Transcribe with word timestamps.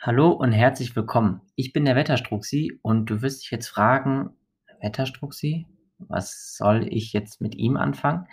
Hallo 0.00 0.30
und 0.30 0.52
herzlich 0.52 0.94
willkommen. 0.94 1.40
Ich 1.56 1.72
bin 1.72 1.84
der 1.84 1.96
Wetterstruxi 1.96 2.78
und 2.82 3.06
du 3.06 3.20
wirst 3.20 3.42
dich 3.42 3.50
jetzt 3.50 3.66
fragen: 3.68 4.30
„Wetterstruxi? 4.80 5.66
Was 5.98 6.56
soll 6.56 6.86
ich 6.88 7.12
jetzt 7.12 7.40
mit 7.40 7.56
ihm 7.56 7.76
anfangen?“ 7.76 8.26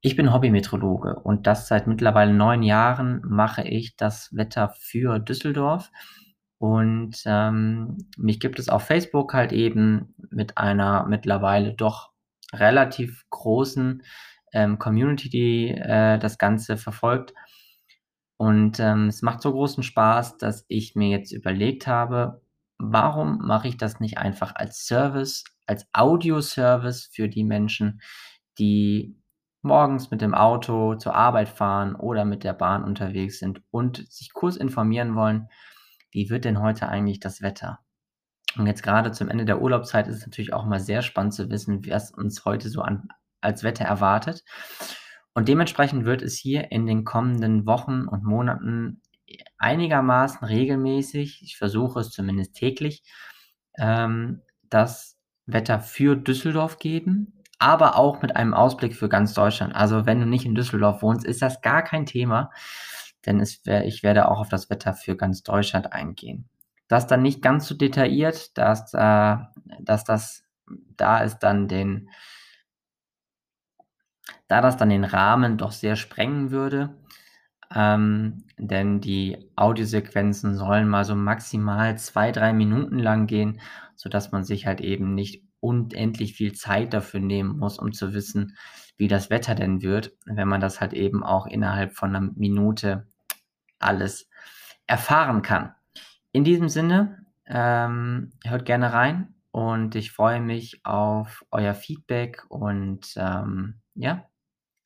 Ich 0.00 0.16
bin 0.16 0.32
Hobbymeteorologe 0.32 1.20
und 1.20 1.46
das 1.46 1.68
seit 1.68 1.86
mittlerweile 1.86 2.34
9 2.34 2.64
Jahren 2.64 3.22
mache 3.24 3.62
ich 3.62 3.96
das 3.96 4.34
Wetter 4.34 4.70
für 4.76 5.20
Düsseldorf 5.20 5.92
und, 6.58 7.22
ähm, 7.26 7.98
mich 8.18 8.40
gibt 8.40 8.58
es 8.58 8.68
auf 8.68 8.82
Facebook 8.84 9.34
halt 9.34 9.52
eben 9.52 10.14
mit 10.30 10.58
einer 10.58 11.06
mittlerweile 11.08 11.74
doch 11.74 12.10
relativ 12.52 13.24
großen, 13.30 14.02
ähm, 14.52 14.78
Community, 14.80 15.30
die, 15.30 15.68
äh, 15.70 16.18
das 16.18 16.38
Ganze 16.38 16.76
verfolgt. 16.76 17.34
Und, 18.42 18.80
ähm, 18.80 19.06
es 19.06 19.22
macht 19.22 19.40
so 19.40 19.52
großen 19.52 19.84
Spaß, 19.84 20.36
dass 20.38 20.64
ich 20.68 20.96
mir 20.96 21.08
jetzt 21.08 21.30
überlegt 21.32 21.86
habe: 21.86 22.42
„Warum 22.78 23.38
mache 23.38 23.68
ich 23.68 23.76
das 23.76 24.00
nicht 24.00 24.18
einfach 24.18 24.56
als 24.56 24.84
Service, 24.84 25.44
als 25.66 25.86
Audioservice 25.92 27.06
für 27.12 27.28
die 27.28 27.44
Menschen, 27.44 28.00
die 28.58 29.16
morgens 29.62 30.10
mit 30.10 30.22
dem 30.22 30.34
Auto 30.34 30.96
zur 30.96 31.14
Arbeit 31.14 31.48
fahren 31.48 31.94
oder 31.94 32.24
mit 32.24 32.42
der 32.42 32.52
Bahn 32.52 32.82
unterwegs 32.82 33.38
sind 33.38 33.62
und 33.70 34.04
sich 34.12 34.32
kurz 34.32 34.56
informieren 34.56 35.14
wollen: 35.14 35.48
Wie 36.10 36.28
wird 36.28 36.44
denn 36.44 36.60
heute 36.60 36.88
eigentlich 36.88 37.20
das 37.20 37.42
Wetter?“ 37.42 37.78
Und 38.58 38.66
jetzt 38.66 38.82
grade 38.82 39.12
zum 39.12 39.28
Ende 39.28 39.44
der 39.44 39.62
Urlaubszeit 39.62 40.08
ist 40.08 40.16
es 40.18 40.26
natürlich 40.26 40.52
auch 40.52 40.66
mal 40.66 40.80
sehr 40.80 41.02
spannend 41.02 41.34
zu 41.34 41.50
wissen, 41.50 41.86
was 41.86 42.10
uns 42.12 42.44
heute 42.44 42.68
so 42.70 42.82
an 42.82 43.08
als 43.40 43.62
Wetter 43.64 43.84
erwartet. 43.84 44.44
Und 45.34 45.48
dementsprechend 45.48 46.04
wird 46.04 46.22
es 46.22 46.36
hier 46.36 46.70
in 46.70 46.86
den 46.86 47.04
kommenden 47.04 47.66
Wochen 47.66 48.06
und 48.06 48.24
Monaten 48.24 49.00
einigermaßen 49.58 50.46
regelmäßig 50.46 51.42
ich 51.42 51.56
versuche 51.56 52.00
es 52.00 52.10
zumindest 52.10 52.54
täglich, 52.54 53.02
ähm, 53.78 54.42
das 54.68 55.18
Wetter 55.46 55.80
für 55.80 56.16
Düsseldorf 56.16 56.78
geben, 56.78 57.42
aber 57.58 57.96
auch 57.96 58.22
mit 58.22 58.36
einem 58.36 58.54
Ausblick 58.54 58.94
für 58.96 59.08
ganz 59.08 59.34
Deutschland. 59.34 59.74
Also, 59.74 60.06
wenn 60.06 60.20
du 60.20 60.26
nicht 60.26 60.44
in 60.46 60.54
Düsseldorf 60.54 61.02
wohnst, 61.02 61.24
ist 61.24 61.42
das 61.42 61.60
gar 61.62 61.82
kein 61.82 62.06
Thema, 62.06 62.50
denn 63.26 63.40
es 63.40 63.62
ich 63.66 64.02
werde 64.02 64.28
auch 64.28 64.40
auf 64.40 64.48
das 64.48 64.70
Wetter 64.70 64.94
für 64.94 65.16
ganz 65.16 65.42
Deutschland 65.42 65.92
eingehen. 65.92 66.48
Das 66.88 67.06
dann 67.06 67.22
nicht 67.22 67.42
ganz 67.42 67.66
so 67.66 67.74
detailliert, 67.74 68.56
dass 68.58 68.92
äh, 68.94 69.36
dass 69.80 70.04
das 70.04 70.44
da 70.96 71.22
es 71.24 71.38
dann 71.38 71.68
den 71.68 72.08
da 74.52 74.62
das 74.62 74.78
dann 74.78 74.90
den 74.90 75.04
Rahmen 75.04 75.58
doch 75.58 75.72
sehr 75.72 75.96
sprengen 75.96 76.52
würde, 76.52 76.96
ähm, 77.74 78.44
denn 78.58 79.00
die 79.00 79.50
Audiosequenzen 79.56 80.56
sollen 80.56 80.88
mal 80.88 81.04
so 81.04 81.14
maximal 81.16 81.98
2, 81.98 82.32
3 82.32 82.52
Minuten 82.52 82.98
lang 82.98 83.26
gehen, 83.26 83.60
sodass 83.96 84.32
man 84.32 84.44
sich 84.44 84.66
halt 84.66 84.80
eben 84.80 85.14
nicht 85.14 85.44
unendlich 85.60 86.34
viel 86.34 86.52
Zeit 86.54 86.94
dafür 86.94 87.20
nehmen 87.20 87.58
muss, 87.58 87.78
um 87.78 87.92
zu 87.92 88.14
wissen, 88.14 88.56
wie 88.98 89.08
das 89.08 89.30
Wetter 89.30 89.54
denn 89.54 89.82
wird, 89.82 90.12
wenn 90.26 90.48
man 90.48 90.60
das 90.60 90.80
halt 90.80 90.92
eben 90.94 91.24
auch 91.24 91.46
innerhalb 91.46 91.94
von 91.94 92.12
'ner 92.12 92.20
Minute 92.36 93.06
alles 93.78 94.28
erfahren 94.86 95.42
kann. 95.42 95.74
In 96.32 96.44
diesem 96.44 96.68
Sinne, 96.68 97.26
ähm, 97.46 98.32
hört 98.44 98.66
gerne 98.66 98.92
rein 98.92 99.34
und 99.52 99.94
ich 99.96 100.12
freue 100.12 100.40
mich 100.40 100.80
auf 100.84 101.44
euer 101.52 101.74
Feedback 101.74 102.44
und, 102.50 103.14
ähm, 103.16 103.80
ja, 103.94 104.26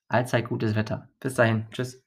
allzeit 0.09 0.49
gutes 0.49 0.75
Wetter. 0.75 1.09
Bis 1.21 1.35
dahin. 1.35 1.67
Tschüss. 1.71 2.06